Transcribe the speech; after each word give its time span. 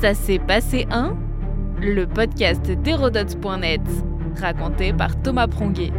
Ça 0.00 0.14
s'est 0.14 0.38
passé 0.38 0.86
un 0.92 1.16
Le 1.80 2.06
podcast 2.06 2.62
d'Hérodote.net, 2.70 3.80
raconté 4.40 4.92
par 4.92 5.20
Thomas 5.20 5.48
Pronguet. 5.48 5.92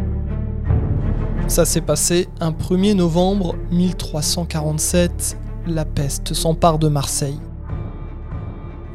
Ça 1.50 1.66
s'est 1.66 1.82
passé 1.82 2.30
un 2.40 2.52
1er 2.52 2.94
novembre 2.94 3.56
1347. 3.72 5.38
La 5.68 5.84
peste 5.84 6.34
s'empare 6.34 6.80
de 6.80 6.88
Marseille. 6.88 7.42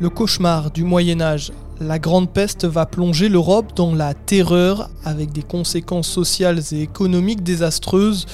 Le 0.01 0.09
cauchemar 0.09 0.71
du 0.71 0.85
Moyen 0.85 1.21
Âge, 1.21 1.53
la 1.81 1.99
Grande 1.99 2.31
Peste 2.31 2.65
va 2.65 2.87
plonger 2.87 3.29
l'Europe 3.29 3.77
dans 3.77 3.95
la 3.95 4.15
terreur 4.15 4.89
avec 5.05 5.33
des 5.33 5.43
conséquences 5.43 6.09
sociales 6.09 6.61
et 6.73 6.81
économiques 6.81 7.43
désastreuses, 7.43 8.25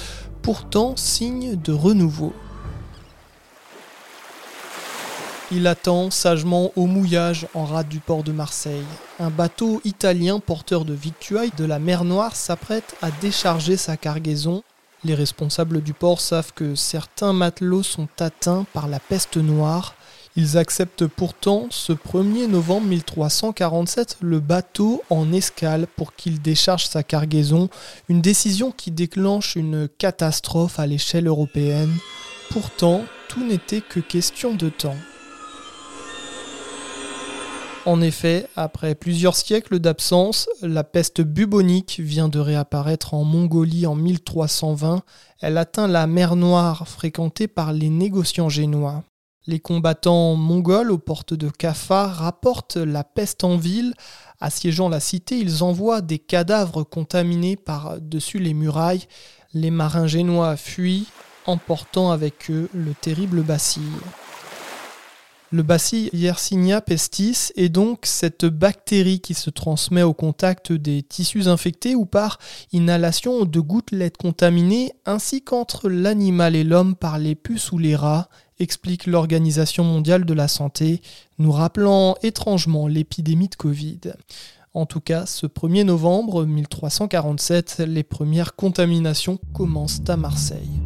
pourtant 0.40 0.94
signe 0.94 1.56
de 1.56 1.72
renouveau. 1.72 2.32
Il 5.52 5.66
attend 5.66 6.12
sagement 6.12 6.70
au 6.76 6.86
mouillage 6.86 7.48
en 7.54 7.64
rade 7.64 7.88
du 7.88 7.98
port 7.98 8.22
de 8.22 8.30
Marseille. 8.30 8.84
Un 9.18 9.30
bateau 9.30 9.80
italien 9.84 10.38
porteur 10.38 10.84
de 10.84 10.94
victuailles 10.94 11.50
de 11.56 11.64
la 11.64 11.80
mer 11.80 12.04
Noire 12.04 12.36
s'apprête 12.36 12.94
à 13.02 13.10
décharger 13.10 13.76
sa 13.76 13.96
cargaison. 13.96 14.62
Les 15.02 15.16
responsables 15.16 15.82
du 15.82 15.92
port 15.92 16.20
savent 16.20 16.52
que 16.54 16.76
certains 16.76 17.32
matelots 17.32 17.82
sont 17.82 18.06
atteints 18.20 18.64
par 18.72 18.86
la 18.86 19.00
peste 19.00 19.38
noire. 19.38 19.96
Ils 20.36 20.56
acceptent 20.56 21.08
pourtant 21.08 21.66
ce 21.70 21.92
1er 21.92 22.46
novembre 22.46 22.86
1347 22.86 24.18
le 24.20 24.38
bateau 24.38 25.02
en 25.10 25.32
escale 25.32 25.88
pour 25.96 26.14
qu'il 26.14 26.40
décharge 26.40 26.86
sa 26.86 27.02
cargaison, 27.02 27.68
une 28.08 28.20
décision 28.20 28.70
qui 28.70 28.92
déclenche 28.92 29.56
une 29.56 29.88
catastrophe 29.98 30.78
à 30.78 30.86
l'échelle 30.86 31.26
européenne. 31.26 31.96
Pourtant, 32.50 33.02
tout 33.28 33.44
n'était 33.44 33.80
que 33.80 33.98
question 33.98 34.54
de 34.54 34.68
temps. 34.68 34.96
En 37.86 38.02
effet, 38.02 38.46
après 38.56 38.94
plusieurs 38.94 39.36
siècles 39.36 39.78
d'absence, 39.78 40.50
la 40.60 40.84
peste 40.84 41.22
bubonique 41.22 41.98
vient 41.98 42.28
de 42.28 42.38
réapparaître 42.38 43.14
en 43.14 43.24
Mongolie 43.24 43.86
en 43.86 43.94
1320. 43.94 45.02
Elle 45.40 45.56
atteint 45.56 45.88
la 45.88 46.06
mer 46.06 46.36
Noire 46.36 46.86
fréquentée 46.86 47.48
par 47.48 47.72
les 47.72 47.88
négociants 47.88 48.50
génois. 48.50 49.02
Les 49.46 49.60
combattants 49.60 50.34
mongols 50.34 50.90
aux 50.90 50.98
portes 50.98 51.32
de 51.32 51.48
Kafar 51.48 52.16
rapportent 52.16 52.76
la 52.76 53.02
peste 53.02 53.44
en 53.44 53.56
ville. 53.56 53.94
Assiégeant 54.40 54.90
la 54.90 55.00
cité, 55.00 55.38
ils 55.38 55.64
envoient 55.64 56.02
des 56.02 56.18
cadavres 56.18 56.84
contaminés 56.84 57.56
par-dessus 57.56 58.38
les 58.40 58.52
murailles. 58.52 59.06
Les 59.54 59.70
marins 59.70 60.06
génois 60.06 60.56
fuient, 60.56 61.06
emportant 61.46 62.10
avec 62.10 62.50
eux 62.50 62.68
le 62.74 62.92
terrible 62.92 63.40
bacille. 63.40 63.82
Le 65.52 65.64
bacille 65.64 66.10
Yersinia 66.12 66.80
pestis 66.80 67.50
est 67.56 67.70
donc 67.70 68.06
cette 68.06 68.44
bactérie 68.44 69.18
qui 69.18 69.34
se 69.34 69.50
transmet 69.50 70.04
au 70.04 70.14
contact 70.14 70.70
des 70.72 71.02
tissus 71.02 71.48
infectés 71.48 71.96
ou 71.96 72.06
par 72.06 72.38
inhalation 72.72 73.44
de 73.44 73.58
gouttelettes 73.58 74.16
contaminées 74.16 74.92
ainsi 75.06 75.42
qu'entre 75.42 75.88
l'animal 75.88 76.54
et 76.54 76.62
l'homme 76.62 76.94
par 76.94 77.18
les 77.18 77.34
puces 77.34 77.72
ou 77.72 77.78
les 77.78 77.96
rats, 77.96 78.28
explique 78.60 79.08
l'Organisation 79.08 79.82
mondiale 79.82 80.24
de 80.24 80.34
la 80.34 80.46
santé, 80.46 81.02
nous 81.38 81.50
rappelant 81.50 82.14
étrangement 82.22 82.86
l'épidémie 82.86 83.48
de 83.48 83.56
Covid. 83.56 84.00
En 84.72 84.86
tout 84.86 85.00
cas, 85.00 85.26
ce 85.26 85.46
1er 85.46 85.82
novembre 85.82 86.44
1347, 86.44 87.82
les 87.88 88.04
premières 88.04 88.54
contaminations 88.54 89.40
commencent 89.52 90.02
à 90.06 90.16
Marseille. 90.16 90.79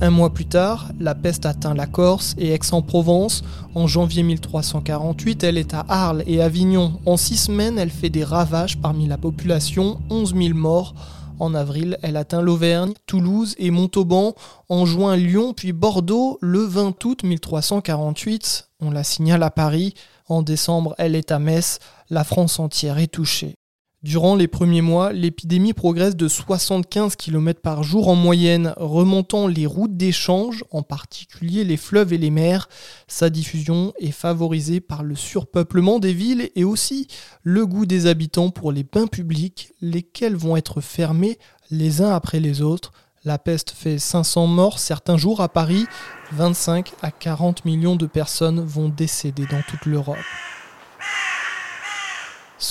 Un 0.00 0.10
mois 0.10 0.30
plus 0.30 0.46
tard, 0.46 0.90
la 0.98 1.14
peste 1.14 1.46
atteint 1.46 1.72
la 1.72 1.86
Corse 1.86 2.34
et 2.36 2.52
Aix-en-Provence. 2.52 3.42
En 3.74 3.86
janvier 3.86 4.22
1348, 4.22 5.44
elle 5.44 5.56
est 5.56 5.72
à 5.72 5.84
Arles 5.88 6.24
et 6.26 6.42
Avignon. 6.42 7.00
En 7.06 7.16
six 7.16 7.36
semaines, 7.36 7.78
elle 7.78 7.90
fait 7.90 8.10
des 8.10 8.24
ravages 8.24 8.78
parmi 8.78 9.06
la 9.06 9.16
population, 9.16 10.00
11 10.10 10.34
000 10.34 10.58
morts. 10.58 10.94
En 11.38 11.54
avril, 11.54 11.98
elle 12.02 12.16
atteint 12.16 12.42
l'Auvergne, 12.42 12.92
Toulouse 13.06 13.54
et 13.58 13.70
Montauban. 13.70 14.34
En 14.68 14.84
juin, 14.84 15.16
Lyon, 15.16 15.52
puis 15.54 15.72
Bordeaux. 15.72 16.38
Le 16.40 16.60
20 16.60 17.02
août 17.04 17.22
1348, 17.22 18.70
on 18.80 18.90
la 18.90 19.04
signale 19.04 19.42
à 19.42 19.50
Paris. 19.50 19.94
En 20.28 20.42
décembre, 20.42 20.94
elle 20.98 21.14
est 21.14 21.32
à 21.32 21.38
Metz. 21.38 21.78
La 22.10 22.24
France 22.24 22.58
entière 22.58 22.98
est 22.98 23.08
touchée. 23.08 23.56
Durant 24.04 24.36
les 24.36 24.48
premiers 24.48 24.82
mois, 24.82 25.14
l'épidémie 25.14 25.72
progresse 25.72 26.14
de 26.14 26.28
75 26.28 27.16
km 27.16 27.62
par 27.62 27.82
jour 27.82 28.08
en 28.08 28.14
moyenne, 28.14 28.74
remontant 28.76 29.46
les 29.46 29.64
routes 29.64 29.96
d'échange, 29.96 30.62
en 30.72 30.82
particulier 30.82 31.64
les 31.64 31.78
fleuves 31.78 32.12
et 32.12 32.18
les 32.18 32.28
mers. 32.28 32.68
Sa 33.08 33.30
diffusion 33.30 33.94
est 33.98 34.10
favorisée 34.10 34.82
par 34.82 35.04
le 35.04 35.14
surpeuplement 35.14 36.00
des 36.00 36.12
villes 36.12 36.50
et 36.54 36.64
aussi 36.64 37.08
le 37.44 37.64
goût 37.64 37.86
des 37.86 38.04
habitants 38.04 38.50
pour 38.50 38.72
les 38.72 38.82
bains 38.84 39.06
publics, 39.06 39.72
lesquels 39.80 40.36
vont 40.36 40.58
être 40.58 40.82
fermés 40.82 41.38
les 41.70 42.02
uns 42.02 42.10
après 42.10 42.40
les 42.40 42.60
autres. 42.60 42.92
La 43.24 43.38
peste 43.38 43.70
fait 43.70 43.98
500 43.98 44.48
morts 44.48 44.80
certains 44.80 45.16
jours 45.16 45.40
à 45.40 45.48
Paris, 45.48 45.86
25 46.32 46.92
à 47.00 47.10
40 47.10 47.64
millions 47.64 47.96
de 47.96 48.04
personnes 48.04 48.60
vont 48.60 48.90
décéder 48.90 49.46
dans 49.50 49.62
toute 49.62 49.86
l'Europe. 49.86 50.18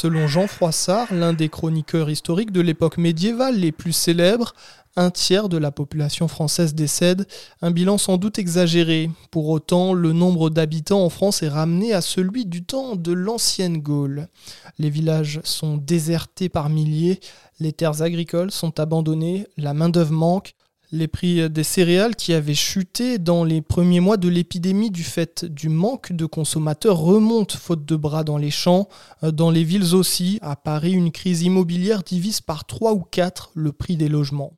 Selon 0.04 0.28
Jean 0.28 0.48
Froissart, 0.48 1.14
l'un 1.14 1.32
des 1.32 1.48
chroniqueurs 1.48 2.10
historiques 2.10 2.52
de 2.52 2.60
l'époque 2.60 2.98
médiévale 2.98 3.56
les 3.56 3.72
plus 3.72 3.94
célèbres, 3.94 4.54
un 4.98 5.12
tiers 5.12 5.48
de 5.48 5.56
la 5.56 5.72
population 5.72 6.28
française 6.28 6.76
décède, 6.76 7.26
un 7.62 7.72
bilan 7.72 7.98
sans 7.98 8.18
doute 8.18 8.38
exagéré. 8.38 9.10
Pour 9.32 9.48
autant, 9.48 9.94
le 9.94 10.12
nombre 10.12 10.50
d'habitants 10.50 11.06
en 11.06 11.10
France 11.10 11.42
est 11.42 11.48
ramené 11.48 11.94
à 11.94 12.02
celui 12.02 12.46
du 12.46 12.66
temps 12.66 12.98
de 12.98 13.14
l'ancienne 13.14 13.78
Gaule. 13.78 14.28
Les 14.78 14.90
villages 14.90 15.40
sont 15.46 15.78
désertés 15.78 16.50
par 16.50 16.68
milliers, 16.68 17.22
les 17.62 17.72
terres 17.72 18.02
agricoles 18.02 18.52
sont 18.52 18.82
abandonnées, 18.82 19.48
la 19.56 19.74
main-d'œuvre 19.74 20.12
manque, 20.12 20.54
les 20.94 21.08
prix 21.08 21.50
des 21.50 21.64
céréales 21.64 22.16
qui 22.16 22.34
avaient 22.34 22.54
chuté 22.54 23.18
dans 23.18 23.44
les 23.44 23.64
premiers 23.64 24.00
mois 24.00 24.18
de 24.18 24.30
l'épidémie 24.30 24.92
du 24.92 25.04
fait 25.04 25.44
du 25.44 25.68
manque 25.68 26.14
de 26.14 26.28
consommateurs 26.28 27.00
remontent 27.00 27.58
faute 27.58 27.84
de 27.84 27.96
bras 27.96 28.24
dans 28.24 28.38
les 28.38 28.52
champs. 28.52 28.88
Dans 29.24 29.50
les 29.50 29.64
villes 29.64 29.96
aussi, 29.96 30.38
à 30.44 30.56
Paris, 30.56 30.94
une 30.94 31.12
crise 31.12 31.42
immobilière 31.42 32.04
divise 32.04 32.42
par 32.42 32.66
3 32.66 32.94
ou 32.94 33.00
4 33.00 33.54
le 33.56 33.72
prix 33.72 33.98
des 33.98 34.08
logements. 34.08 34.54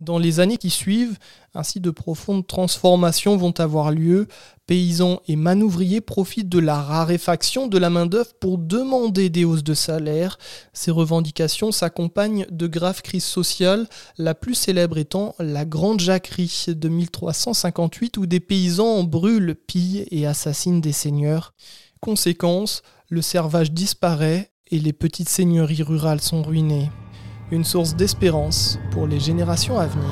Dans 0.00 0.18
les 0.18 0.40
années 0.40 0.58
qui 0.58 0.68
suivent, 0.68 1.16
ainsi 1.54 1.80
de 1.80 1.90
profondes 1.90 2.46
transformations 2.46 3.38
vont 3.38 3.54
avoir 3.58 3.90
lieu. 3.90 4.28
Paysans 4.66 5.20
et 5.26 5.36
manouvriers 5.36 6.02
profitent 6.02 6.50
de 6.50 6.58
la 6.58 6.82
raréfaction 6.82 7.66
de 7.66 7.78
la 7.78 7.88
main-d'œuvre 7.88 8.34
pour 8.38 8.58
demander 8.58 9.30
des 9.30 9.46
hausses 9.46 9.64
de 9.64 9.72
salaire. 9.72 10.38
Ces 10.74 10.90
revendications 10.90 11.72
s'accompagnent 11.72 12.46
de 12.50 12.66
graves 12.66 13.00
crises 13.00 13.24
sociales, 13.24 13.88
la 14.18 14.34
plus 14.34 14.54
célèbre 14.54 14.98
étant 14.98 15.34
la 15.38 15.64
Grande 15.64 16.00
Jacquerie 16.00 16.66
de 16.68 16.88
1358 16.90 18.18
où 18.18 18.26
des 18.26 18.40
paysans 18.40 19.02
brûlent, 19.02 19.54
pillent 19.54 20.06
et 20.10 20.26
assassinent 20.26 20.82
des 20.82 20.92
seigneurs. 20.92 21.54
Conséquence, 22.00 22.82
le 23.08 23.22
servage 23.22 23.72
disparaît 23.72 24.50
et 24.70 24.78
les 24.78 24.92
petites 24.92 25.30
seigneuries 25.30 25.82
rurales 25.82 26.20
sont 26.20 26.42
ruinées 26.42 26.90
une 27.50 27.64
source 27.64 27.94
d'espérance 27.94 28.78
pour 28.90 29.06
les 29.06 29.20
générations 29.20 29.78
à 29.78 29.86
venir. 29.86 30.10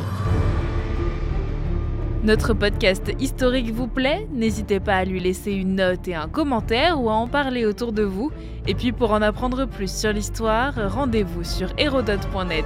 Notre 2.24 2.54
podcast 2.54 3.12
historique 3.20 3.70
vous 3.70 3.86
plaît? 3.86 4.26
N'hésitez 4.32 4.80
pas 4.80 4.96
à 4.96 5.04
lui 5.04 5.20
laisser 5.20 5.52
une 5.52 5.74
note 5.74 6.08
et 6.08 6.14
un 6.14 6.26
commentaire 6.26 6.98
ou 6.98 7.10
à 7.10 7.12
en 7.12 7.28
parler 7.28 7.66
autour 7.66 7.92
de 7.92 8.02
vous. 8.02 8.32
Et 8.66 8.74
puis 8.74 8.92
pour 8.92 9.12
en 9.12 9.20
apprendre 9.20 9.66
plus 9.66 9.94
sur 9.94 10.10
l'histoire, 10.10 10.72
rendez-vous 10.90 11.44
sur 11.44 11.68
hérodote.net. 11.76 12.64